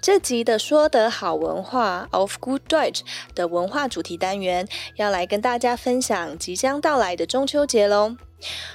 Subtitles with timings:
[0.00, 3.00] 这集的说得好文化 of Good Deutsch
[3.34, 8.16] 的文化主题单元，要来跟大家分享即将到来的中秋节喽。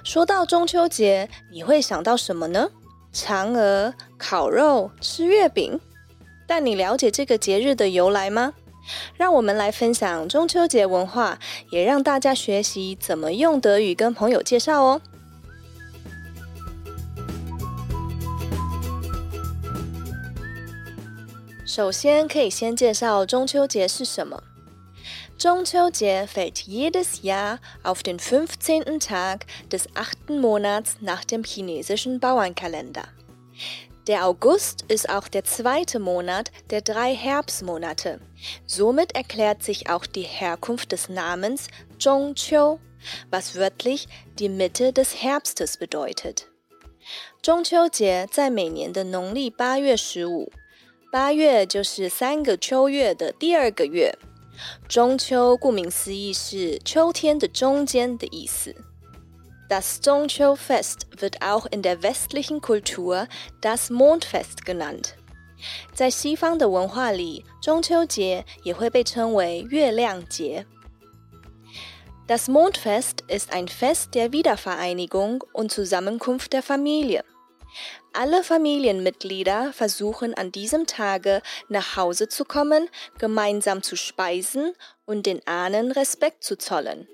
[0.03, 2.69] 说到中秋节，你会想到什么呢？
[3.13, 5.79] 嫦娥、烤肉、吃月饼。
[6.47, 8.53] 但你了解这个节日的由来吗？
[9.15, 11.37] 让我们来分享中秋节文化，
[11.71, 15.01] 也让大家学习怎么用德语跟朋友介绍哦。
[21.66, 24.42] 首先，可以先介绍中秋节是什么。
[25.38, 29.00] 中秋节 fällt jedes Jahr auf den 15.
[29.00, 33.08] Tag des achten Monats nach dem chinesischen Bauernkalender.
[34.06, 38.20] Der August ist auch der zweite Monat der drei Herbstmonate.
[38.66, 41.68] Somit erklärt sich auch die Herkunft des Namens
[41.98, 42.78] Zhongqiu,
[43.30, 46.48] was wörtlich die Mitte des Herbstes bedeutet.
[47.42, 50.52] 中秋节在每年的农历八月十五，
[51.16, 54.18] 八月就是三个秋月的第二个月。
[54.88, 58.74] 中秋顾名思义是秋天的中间的意思。
[59.68, 63.26] das Zhongqiu-Fest wird auch in der westlichen Kultur
[63.62, 65.14] das Mondfest genannt.
[65.94, 70.66] 在西方的文化里，中秋节也会被称为月亮节。
[72.26, 77.24] Das Mondfest ist ein Fest der Wiedervereinigung und Zusammenkunft der Familie.
[78.12, 84.74] Alle Familienmitglieder versuchen an diesem Tage nach Hause zu kommen, gemeinsam zu speisen
[85.06, 87.06] und den Ahnen Respekt zu zollen.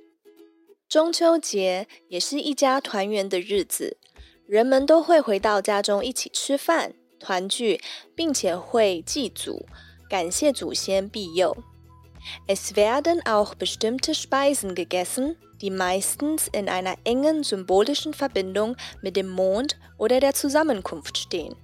[0.89, 3.99] 中秋节也是一家团圆的日子，
[4.47, 7.81] 人们都会回到家中一起吃饭、团聚，
[8.17, 9.67] 并且会祭祖，
[10.09, 11.57] 感谢祖先庇佑。
[12.49, 19.77] Es werden auch bestimmte Speisen gegessen, die meistens in einer engen symbolischen Verbindung mit dem Mond
[19.97, 21.57] oder der Zusammenkunft stehen。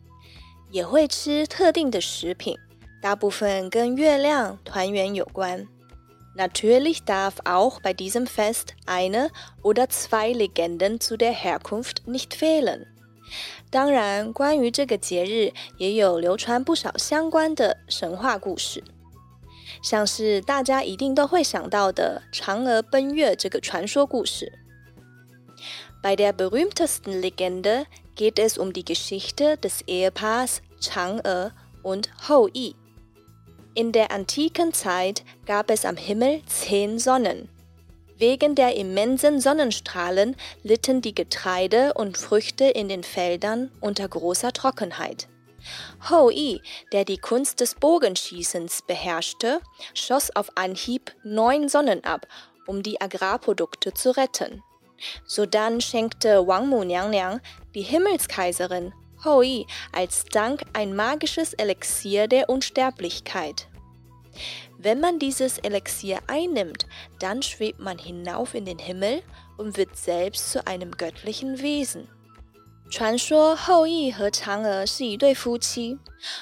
[0.70, 2.58] 也会吃特定的食品，
[3.00, 5.68] 大部分跟月亮团圆有关。
[6.36, 9.30] Natürlich darf auch bei diesem Fest eine
[9.62, 12.88] oder zwei Legenden zu der Herkunft nicht fehlen.
[13.70, 18.82] 当然，关于这个节日也有流传不少相关的神话故事，
[19.82, 24.52] 像是大家一定都会想到的嫦娥奔月这个传说故事。
[26.02, 31.52] Bei der berühmtesten Legende geht es um die Geschichte des Ehepaars Chang'e
[31.82, 32.74] und Hou Yi.
[33.74, 37.48] In der antiken Zeit gab es am Himmel zehn Sonnen.
[38.18, 45.26] Wegen der immensen Sonnenstrahlen litten die Getreide und Früchte in den Feldern unter großer Trockenheit.
[46.09, 49.59] Hou Yi, der die Kunst des Bogenschießens beherrschte,
[49.93, 52.27] schoss auf Anhieb neun Sonnen ab,
[52.67, 54.63] um die Agrarprodukte zu retten.
[55.25, 57.41] Sodann schenkte Wang Mu Niang Niang,
[57.73, 58.93] die Himmelskaiserin,
[59.23, 63.67] Hou Yi als Dank ein magisches Elixier der Unsterblichkeit.
[64.77, 66.85] Wenn man dieses Elixier einnimmt,
[67.19, 69.21] dann schwebt man hinauf in den Himmel
[69.57, 72.07] und wird selbst zu einem göttlichen Wesen.
[72.89, 75.99] 传说后羿和嫦娥是一对夫妻。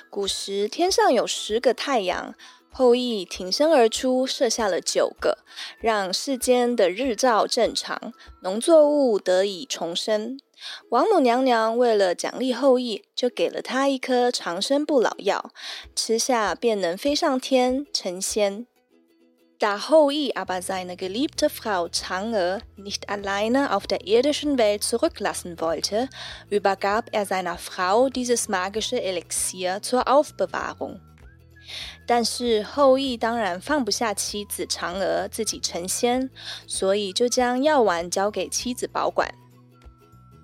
[0.10, 2.34] 古时天上有十个太阳，
[2.72, 5.40] 后羿挺身而出，射下了九个，
[5.80, 10.40] 让世间的日照正常，农作物得以重生。
[10.90, 15.52] 王母娘娘为了奖励后羿，就给了他一颗长生不老药，
[15.94, 18.66] 吃下便能飞上天成仙。
[19.59, 26.09] Da Hou-Yi aber seine geliebte Frau Chang'e nicht alleine auf der irdischen Welt zurücklassen wollte,
[26.51, 31.01] übergab er seiner Frau dieses magische Elixier zur Aufbewahrung.
[32.09, 36.29] 但是后羿当然放不下妻子嫦娥自己成仙，
[36.67, 39.33] 所以就将药丸交给妻子保管。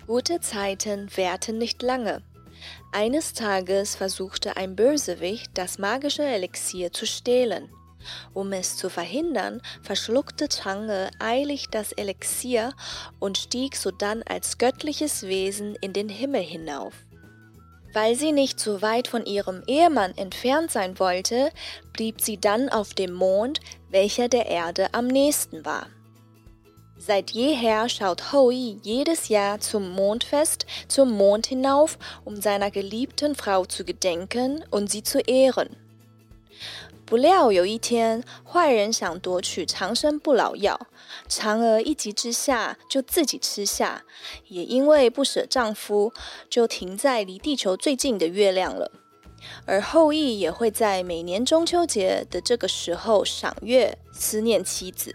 [0.07, 2.23] Gute Zeiten währten nicht lange.
[2.93, 7.69] Eines Tages versuchte ein Bösewicht, das magische Elixier zu stehlen.
[8.32, 12.72] Um es zu verhindern, verschluckte Chang'e eilig das Elixier
[13.20, 16.94] und stieg sodann als göttliches Wesen in den Himmel hinauf.
[17.92, 21.50] Weil sie nicht so weit von ihrem Ehemann entfernt sein wollte,
[21.92, 23.60] blieb sie dann auf dem Mond,
[23.90, 25.86] welcher der Erde am nächsten war.
[26.96, 33.64] Seit jeher schaut Hoi jedes Jahr zum Mondfest zum Mond hinauf, um seiner geliebten Frau
[33.64, 35.76] zu gedenken und sie zu ehren.
[37.06, 40.88] 不料有一天，坏人想夺取长生不老药，
[41.28, 44.04] 嫦娥一急之下就自己吃下，
[44.48, 46.12] 也因为不舍丈夫，
[46.48, 48.90] 就停在离地球最近的月亮了。
[49.66, 55.14] 而后羿也会在每年中秋节的这个时候赏月，思念妻子。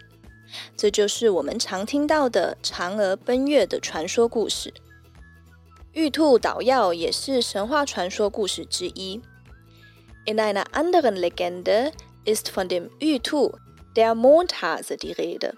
[0.78, 4.72] 这就是我们常听到的嫦娥奔月的传说故事。
[5.94, 9.20] 玉兔捣药也是神话传说故事之一。
[10.29, 11.93] In einer anderen Legende
[12.25, 13.51] ist von dem Ütu,
[13.97, 15.55] der Mondhase, die Rede.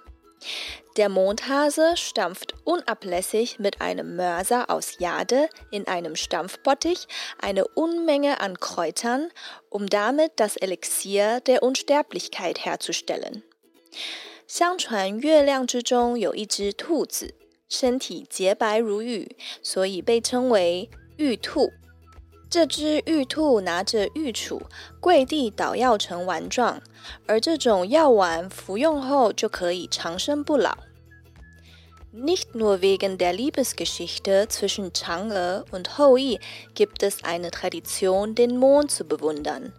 [0.96, 7.06] Der Mondhase stampft unablässig mit einem Mörser aus Jade in einem Stampfbottich
[7.38, 9.30] eine Unmenge an Kräutern,
[9.68, 13.42] um damit das Elixier der Unsterblichkeit herzustellen.
[14.46, 17.34] 相传月亮之中有一只兔子，
[17.68, 21.72] 身体洁白如玉，所以被称为玉兔。
[22.50, 24.60] 这只玉兔拿着玉杵，
[25.00, 26.80] 跪地捣药成丸状，
[27.26, 30.76] 而这种药丸服用后就可以长生不老。
[32.14, 36.40] Nicht nur wegen der Liebesgeschichte zwischen Chang'e und Hou-Yi
[36.74, 39.74] gibt es eine Tradition, den Mond zu bewundern.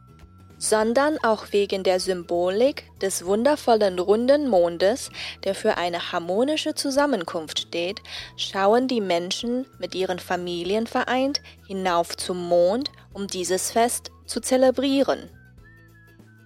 [0.62, 5.12] sondern auch wegen der Symbolik des wundervollen runden Mondes,
[5.44, 8.02] der für eine harmonische Zusammenkunft steht,
[8.38, 15.30] schauen die Menschen mit ihren Familien vereint hinauf zum Mond, um dieses Fest zu zelebrieren.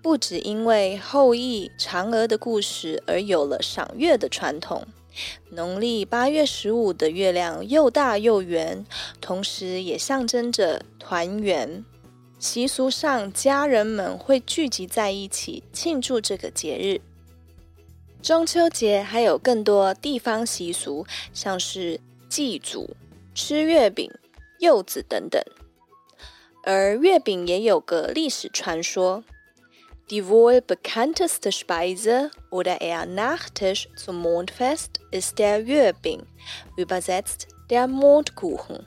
[0.04, 4.88] 不只因为后羿、嫦娥的故事而有了赏月的传统，
[5.52, 8.84] 农历八月十五的月亮又大又圆，
[9.22, 11.86] 同时也象征着团圆。
[12.39, 17.01] 习俗上，家人们会聚集在一起庆祝这个节日。
[18.23, 21.99] 中秋节还有更多地方习俗，像是
[22.29, 22.95] 祭祖、
[23.35, 24.11] 吃月饼、
[24.59, 25.43] 柚子等等。
[26.65, 29.25] 而月饼也有个历史传说。
[30.09, 36.23] Die wohl bekannteste Speise oder eher Nachtisch zum Mondfest ist der Yuebing,
[36.77, 38.85] übersetzt der Mondkuchen.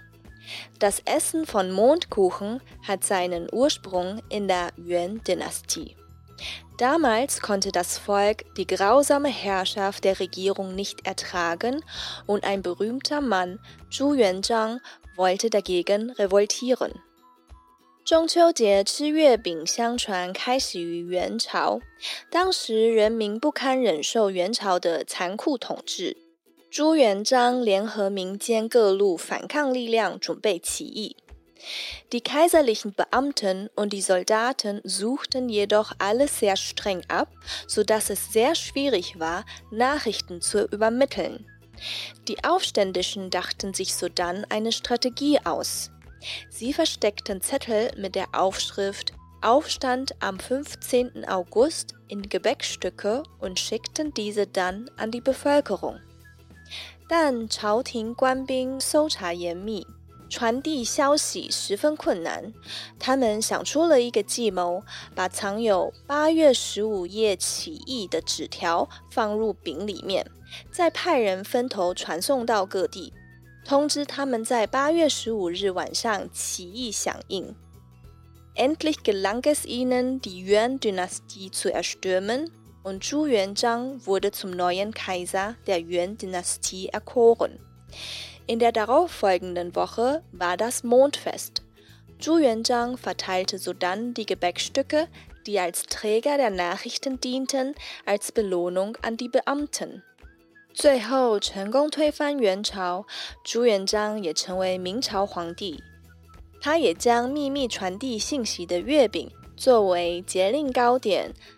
[0.78, 5.96] Das Essen von Mondkuchen hat seinen Ursprung in der Yuan-Dynastie.
[6.78, 11.84] Damals konnte das Volk die grausame Herrschaft der Regierung nicht ertragen
[12.26, 14.80] und ein berühmter Mann, Zhu Yuanzhang,
[15.16, 16.92] wollte dagegen revoltieren.
[18.04, 21.80] 中秋节吃月饼，相传开始于元朝。
[22.30, 26.14] 当时人民不堪忍受元朝的残酷统治，
[26.76, 31.16] 朱元璋联合民间各路反抗力量，准备起义。
[32.10, 37.28] Die kaiserlichen Beamten und die Soldaten suchten jedoch alles sehr streng ab,
[37.68, 41.46] so dass es sehr schwierig war, Nachrichten zu übermitteln.
[42.26, 45.92] Die Aufständischen dachten sich sodann eine Strategie aus.
[46.50, 49.12] Sie versteckten Zettel mit der Aufschrift
[49.42, 51.24] Aufstand am 15.
[51.28, 56.00] August in Gebäckstücke und schickten diese dann an die Bevölkerung.
[57.11, 59.87] 但朝廷官兵搜查严密，
[60.29, 62.53] 传递消息十分困难。
[62.99, 64.83] 他们想出了一个计谋，
[65.15, 70.29] 把藏有八月十五夜起义的纸条放入饼里面，
[70.71, 73.11] 再派人分头传送到各地，
[73.65, 77.55] 通知他们在八月十五日晚上起义响应。
[78.55, 82.51] entli gelang es ihnen, di Yuan-Dynastie zu erstürmen.
[82.88, 87.58] und Zhu Yuanzhang wurde zum neuen Kaiser der Yuan-Dynastie erkoren.
[88.46, 91.62] In der darauffolgenden Woche war das Mondfest.
[92.18, 95.08] Zhu Yuanzhang verteilte sodann die Gebäckstücke,
[95.46, 97.74] die als Träger der Nachrichten dienten,
[98.06, 100.02] als Belohnung an die Beamten.
[100.74, 103.06] 最后成功推翻元朝，
[103.44, 105.80] 朱元璋也成为明朝皇帝。
[106.60, 111.57] 他也将秘密传递信息的月饼作为节令糕点赏赐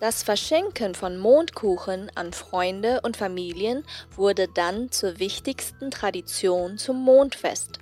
[0.00, 7.80] das Verschenken von Mondkuchen an Freunde und Familien wurde dann zur wichtigsten Tradition zum Mondfest.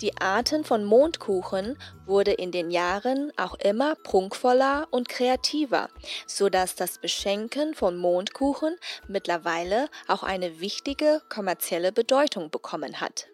[0.00, 5.90] Die Arten von Mondkuchen wurde in den Jahren auch immer prunkvoller und kreativer,
[6.26, 8.76] so dass das Beschenken von Mondkuchen
[9.08, 13.31] mittlerweile auch eine wichtige kommerzielle Bedeutung bekommen hat.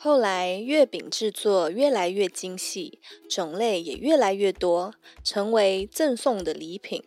[0.00, 7.02] 后来，月饼制作越来越精细，种类也越来越多，成为赠送的礼品。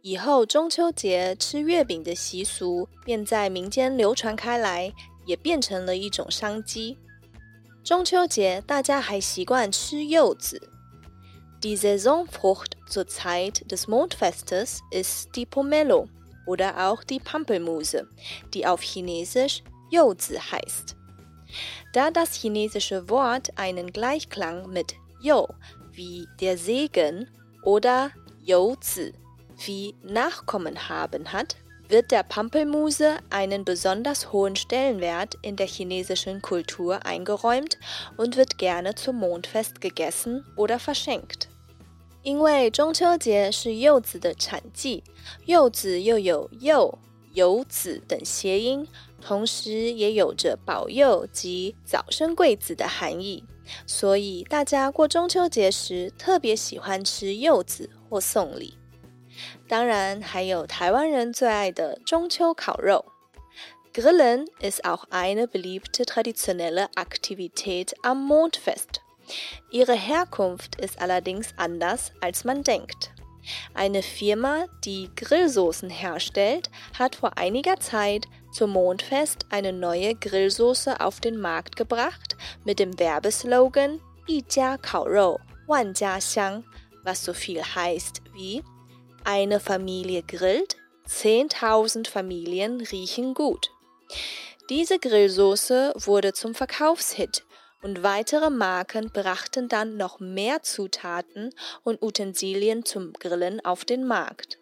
[0.00, 4.94] 以后中秋节吃月饼的习俗便在民间流传开来，
[5.26, 6.96] 也变成了一种商机。
[7.84, 10.70] 中秋节大家还习惯吃柚子。
[11.60, 16.08] Die Saisonfrucht zur Zeit des Mondfestes ist die Pomelo
[16.46, 18.08] oder auch die Pampelmuse,
[18.50, 20.96] die auf Chinesisch 柚子 heißt.
[21.93, 25.47] Da das chinesische Wort einen Gleichklang mit Yo
[25.91, 27.29] wie der Segen
[27.63, 28.11] oder
[28.43, 29.13] Youzi
[29.65, 31.55] wie Nachkommen haben hat,
[31.89, 37.77] wird der Pampelmuse einen besonders hohen Stellenwert in der chinesischen Kultur eingeräumt
[38.17, 41.47] und wird gerne zum Mondfest gegessen oder verschenkt.
[42.23, 45.01] 因为中秋节是柚子的产季，
[45.45, 46.99] 柚子又有柚、
[47.33, 48.85] 有子等谐音，
[49.24, 53.44] 同时也有着保佑及早生贵子的含义，
[53.86, 58.74] 所以大家过中秋节时特别喜欢吃柚子或送礼。
[59.68, 63.04] 当然，还有台湾人最爱的中秋烤肉。
[63.94, 69.00] Grillen ist auch eine beliebte traditionelle Aktivität am Mondfest.
[69.70, 73.10] Ihre Herkunft ist allerdings anders, als man denkt.
[73.74, 81.19] Eine Firma, die Grillsoßen herstellt, hat vor einiger Zeit zum Mondfest eine neue Grillsoße auf
[81.19, 86.63] den Markt gebracht mit dem Werbeslogan 一家烤肉万家香,
[87.03, 88.63] was so viel heißt wie
[89.23, 93.71] eine Familie grillt, 10.000 Familien riechen gut.
[94.69, 97.45] Diese Grillsoße wurde zum Verkaufshit
[97.81, 104.59] und weitere Marken brachten dann noch mehr Zutaten und Utensilien zum Grillen auf den Markt.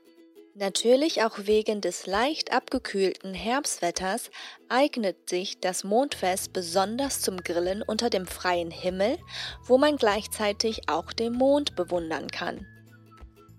[0.60, 4.32] Natürlich auch wegen des leicht abgekühlten Herbstwetters
[4.70, 9.18] eignet sich das Mondfest besonders zum Grillen unter dem freien Himmel,
[9.66, 12.66] wo man gleichzeitig auch den Mond bewundern kann.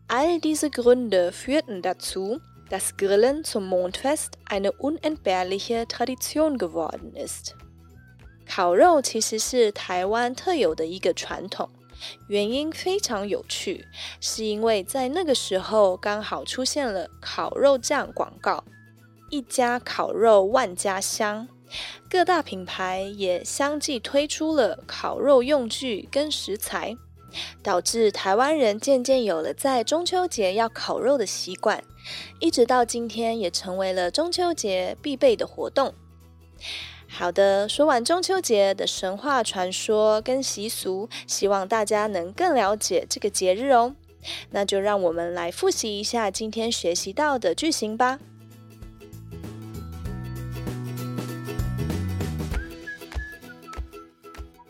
[0.08, 2.40] All diese Gründe führten dazu,
[2.70, 7.56] dass Grillen zum Mondfest eine unentbehrliche Tradition geworden ist.
[8.46, 11.68] 烤肉其实是台湾特有的一个传统，
[12.27, 13.85] 原因非常有趣，
[14.19, 18.63] 是因为在那个时候刚好出现了烤肉酱广告，
[19.29, 21.47] 一家烤肉万家香，
[22.09, 26.95] 各大品牌也相继推出了烤肉用具跟食材，
[27.63, 31.83] 导致台湾人渐渐有了在中秋节要烤肉的习惯，
[32.39, 35.93] 一直到今天也成为了中秋节必备的活动。
[37.13, 43.95] 好的，说完中秋节的神话传说跟习俗，希望大家能更了解这个节日哦。
[44.51, 48.19] 那就让我们来复习一下今天学习到的句型吧。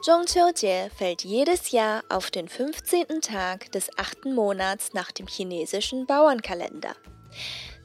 [0.03, 6.95] 中秋节 fällt jedes Jahr auf den fünfzehnten Tag des achten Monats nach dem chinesischen Bauernkalender.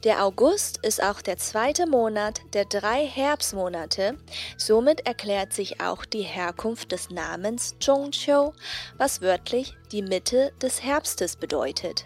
[0.07, 4.17] Der August ist auch der zweite Monat der drei Herbstmonate.
[4.57, 8.53] Somit erklärt sich auch die Herkunft des Namens Zhongqiu,
[8.99, 12.05] was wörtlich die Mitte des Herbstes bedeutet.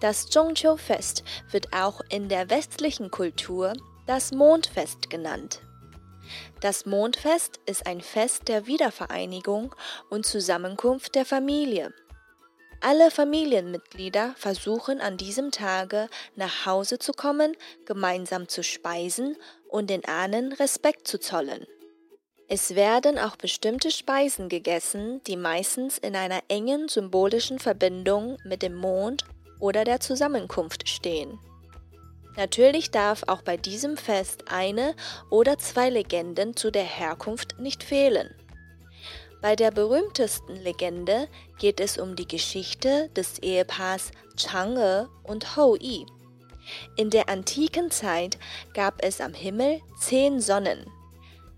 [0.00, 3.72] Das Zhongqiu-Fest wird auch in der westlichen Kultur
[4.06, 5.62] das Mondfest genannt.
[6.60, 9.74] Das Mondfest ist ein Fest der Wiedervereinigung
[10.10, 11.92] und Zusammenkunft der Familie.
[12.82, 19.36] Alle Familienmitglieder versuchen an diesem Tage nach Hause zu kommen, gemeinsam zu speisen
[19.68, 21.66] und den Ahnen Respekt zu zollen.
[22.48, 28.76] Es werden auch bestimmte Speisen gegessen, die meistens in einer engen symbolischen Verbindung mit dem
[28.76, 29.24] Mond
[29.60, 31.38] oder der Zusammenkunft stehen.
[32.36, 34.94] Natürlich darf auch bei diesem Fest eine
[35.28, 38.34] oder zwei Legenden zu der Herkunft nicht fehlen.
[39.40, 41.26] Bei der berühmtesten Legende
[41.58, 46.04] geht es um die Geschichte des Ehepaars Chang'e und Hou Yi.
[46.96, 48.38] In der antiken Zeit
[48.74, 50.84] gab es am Himmel zehn Sonnen.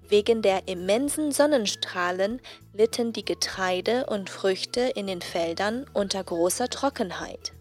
[0.09, 2.41] Wegen der immensen Sonnenstrahlen
[2.73, 7.53] litten die Getreide und Früchte in den Feldern unter großer Trockenheit.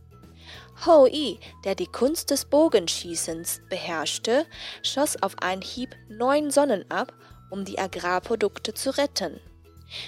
[0.86, 4.46] Hou Yi, der die Kunst des Bogenschießens beherrschte,
[4.84, 7.14] schoss auf einen Hieb neun Sonnen ab,
[7.50, 9.40] um die Agrarprodukte zu retten.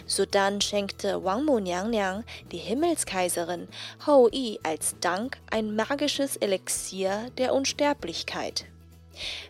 [0.06, 3.68] Sodann schenkte Wang Mu Niang die Himmelskaiserin,
[4.06, 8.66] Hou Yi als Dank ein magisches Elixier der Unsterblichkeit.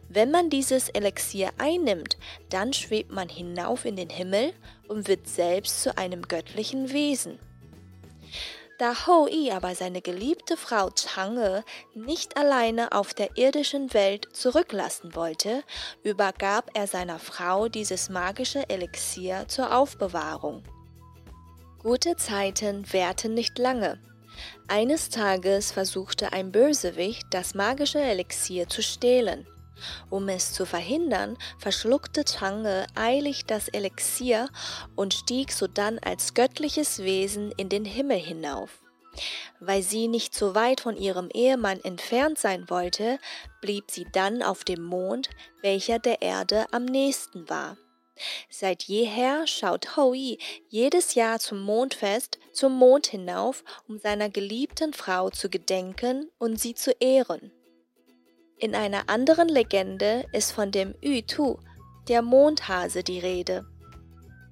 [0.09, 2.17] Wenn man dieses Elixier einnimmt,
[2.49, 4.53] dann schwebt man hinauf in den Himmel
[4.87, 7.39] und wird selbst zu einem göttlichen Wesen.
[8.83, 11.63] Da Hou Yi aber seine geliebte Frau Chang'e
[11.93, 15.63] nicht alleine auf der irdischen Welt zurücklassen wollte,
[16.03, 20.63] übergab er seiner Frau dieses magische Elixier zur Aufbewahrung.
[21.81, 24.01] Gute Zeiten währten nicht lange.
[24.67, 29.47] Eines Tages versuchte ein Bösewicht, das magische Elixier zu stehlen.
[30.09, 34.49] Um es zu verhindern, verschluckte Chang'e eilig das Elixier
[34.95, 38.83] und stieg sodann als göttliches Wesen in den Himmel hinauf.
[39.59, 43.19] Weil sie nicht so weit von ihrem Ehemann entfernt sein wollte,
[43.61, 45.29] blieb sie dann auf dem Mond,
[45.61, 47.77] welcher der Erde am nächsten war.
[48.49, 50.37] Seit jeher schaut Hou-Yi
[50.69, 56.75] jedes Jahr zum Mondfest zum Mond hinauf, um seiner geliebten Frau zu gedenken und sie
[56.75, 57.51] zu ehren.
[58.63, 61.57] In einer anderen Legende ist von dem Yu-Tu,
[62.07, 63.65] der Mondhase, die Rede.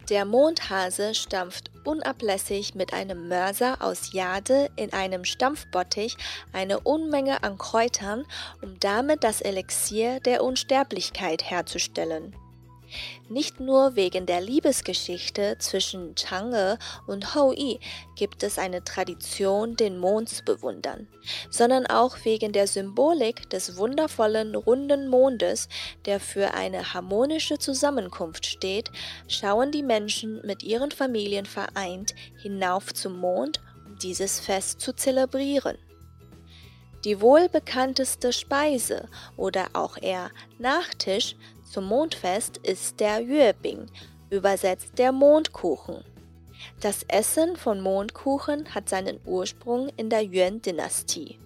[0.10, 6.18] Der Mondhase stampft unablässig mit einem Mörser aus Jade in einem Stampfbottich
[6.52, 8.26] eine Unmenge an Kräutern,
[8.62, 12.36] um damit das Elixier der Unsterblichkeit herzustellen.
[13.30, 17.80] Nicht nur wegen der Liebesgeschichte zwischen Chang'e und Hou-Yi
[18.16, 21.08] gibt es eine Tradition, den Mond zu bewundern,
[21.50, 25.70] sondern auch wegen der Symbolik des wundervollen runden Mondes,
[26.06, 28.92] der für eine harmonische Zusammenkunft steht,
[29.28, 35.78] schauen die Menschen mit ihren Familien vereint hinauf zum Mond, um dieses Fest zu zelebrieren.
[37.04, 40.30] Die wohl bekannteste Speise oder auch eher
[40.60, 41.36] Nachtisch
[41.72, 43.86] zum Mondfest ist der Yuebing,
[44.30, 46.04] übersetzt der Mondkuchen.
[46.82, 51.40] Das Essen von Mondkuchen hat seinen Ursprung in der Yuan-Dynastie.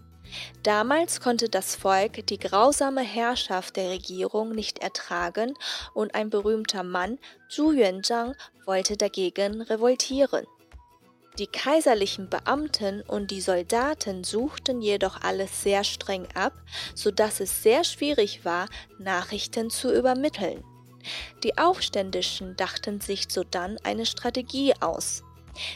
[0.63, 5.53] Damals konnte das Volk die grausame Herrschaft der Regierung nicht ertragen
[5.93, 10.47] und ein berühmter Mann, Zhu Yuanzhang, wollte dagegen revoltieren.
[11.37, 16.53] Die kaiserlichen Beamten und die Soldaten suchten jedoch alles sehr streng ab,
[16.93, 20.63] so dass es sehr schwierig war, Nachrichten zu übermitteln.
[21.43, 25.23] Die Aufständischen dachten sich sodann eine Strategie aus.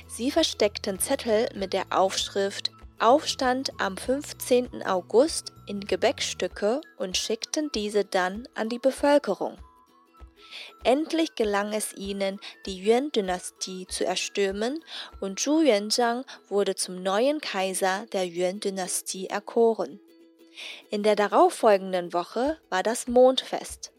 [0.07, 4.83] Sie versteckten Zettel mit der Aufschrift Aufstand am 15.
[4.85, 9.57] August in Gebäckstücke und schickten diese dann an die Bevölkerung.
[10.83, 14.83] Endlich gelang es ihnen, die Yuan-Dynastie zu erstürmen
[15.19, 19.99] und Zhu Yuanzhang wurde zum neuen Kaiser der Yuan-Dynastie erkoren.
[20.89, 23.91] In der darauffolgenden Woche war das Mondfest.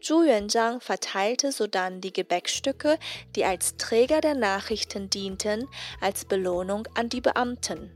[0.00, 2.98] Zhu Yuanzhang verteilte sodann die Gebäckstücke,
[3.34, 5.68] die als Träger der Nachrichten dienten,
[6.00, 7.90] als Belohnung an die Beamten.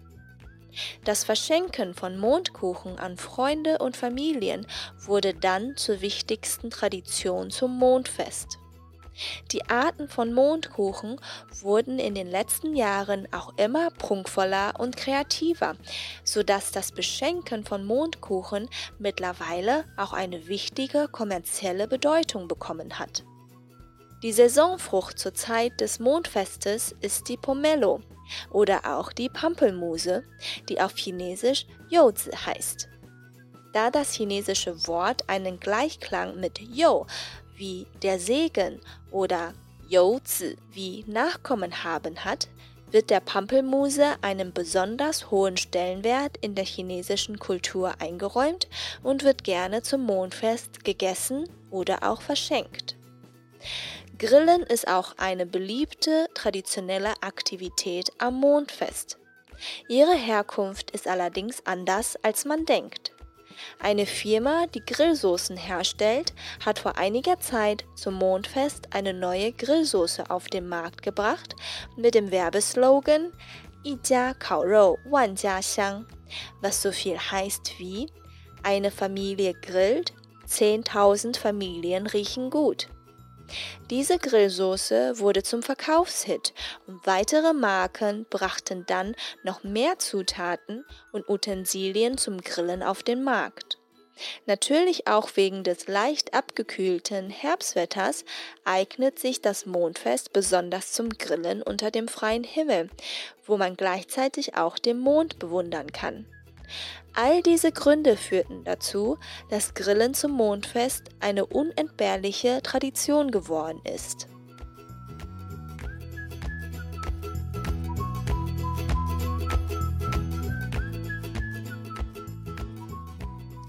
[1.04, 4.66] Das Verschenken von Mondkuchen an Freunde und Familien
[4.98, 8.58] wurde dann zur wichtigsten Tradition zum Mondfest.
[9.52, 11.20] Die Arten von Mondkuchen
[11.60, 15.76] wurden in den letzten Jahren auch immer prunkvoller und kreativer,
[16.24, 18.68] so dass das Beschenken von Mondkuchen
[18.98, 23.24] mittlerweile auch eine wichtige kommerzielle Bedeutung bekommen hat.
[24.22, 28.00] Die Saisonfrucht zur Zeit des Mondfestes ist die Pomelo,
[28.50, 30.24] oder auch die Pampelmuse,
[30.68, 32.88] die auf Chinesisch Youzi heißt.
[33.72, 37.06] Da das chinesische Wort einen Gleichklang mit Yo
[37.56, 38.80] wie der Segen
[39.10, 39.54] oder
[39.88, 42.48] Youzi wie Nachkommen haben hat,
[42.90, 48.68] wird der Pampelmuse einen besonders hohen Stellenwert in der chinesischen Kultur eingeräumt
[49.02, 52.96] und wird gerne zum Mondfest gegessen oder auch verschenkt.
[54.19, 59.17] Grillen ist auch eine beliebte traditionelle Aktivität am Mondfest.
[59.87, 63.11] Ihre Herkunft ist allerdings anders, als man denkt.
[63.79, 66.33] Eine Firma, die Grillsoßen herstellt,
[66.65, 71.55] hat vor einiger Zeit zum Mondfest eine neue Grillsoße auf den Markt gebracht
[71.95, 73.31] mit dem Werbeslogan
[73.85, 76.07] 一家烤肉万家香,
[76.59, 78.07] was so viel heißt wie
[78.63, 80.11] eine Familie grillt,
[80.47, 82.87] 10.000 Familien riechen gut.
[83.90, 86.52] Diese Grillsoße wurde zum Verkaufshit
[86.86, 93.80] und weitere Marken brachten dann noch mehr Zutaten und Utensilien zum Grillen auf den Markt.
[94.46, 98.24] Natürlich auch wegen des leicht abgekühlten Herbstwetters
[98.64, 102.90] eignet sich das Mondfest besonders zum Grillen unter dem freien Himmel,
[103.46, 106.26] wo man gleichzeitig auch den Mond bewundern kann.
[107.13, 109.17] All diese Gründe führten dazu,
[109.49, 114.27] dass Grillen zum Mondfest eine unentbehrliche Tradition geworden ist.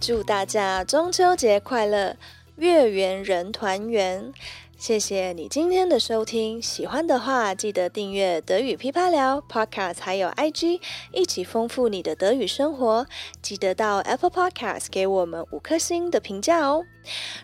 [0.00, 2.16] 祝大家中秋节快乐，
[2.56, 4.32] 月圆人团圆！
[4.81, 10.81] 谢谢你今天的收听，喜欢的话记得订阅德语噼啪聊 Podcast，还有 IG，
[11.13, 13.05] 一起丰富你的德语生活。
[13.43, 16.83] 记得到 Apple Podcast 给我们五颗星的评价哦。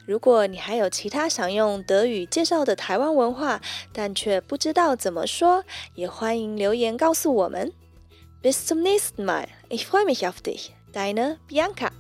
[0.08, 3.62] 如果你还有其他想用德语介绍的台湾文化，
[3.94, 7.72] 但却不知道怎么说，也欢迎留言告诉我们。
[8.42, 9.46] Bis zum nächsten Mal.
[9.70, 10.72] Ich freue mich auf dich.
[10.92, 11.92] Deine Bianca.